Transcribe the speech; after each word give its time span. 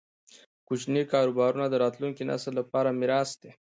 کوچني 0.67 1.03
کاروبارونه 1.11 1.65
د 1.69 1.75
راتلونکي 1.83 2.23
نسل 2.31 2.53
لپاره 2.59 2.97
میراث 2.99 3.29
دی. 3.41 3.51